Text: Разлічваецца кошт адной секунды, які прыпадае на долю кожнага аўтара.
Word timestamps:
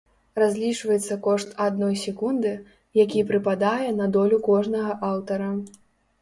Разлічваецца 0.43 1.17
кошт 1.27 1.51
адной 1.65 1.93
секунды, 2.05 2.53
які 3.01 3.19
прыпадае 3.33 3.87
на 3.99 4.09
долю 4.17 4.41
кожнага 4.49 4.97
аўтара. 5.11 5.53